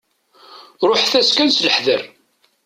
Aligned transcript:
Ruḥet-as 0.87 1.29
kan 1.33 1.49
s 1.49 1.57
leḥder. 1.65 2.01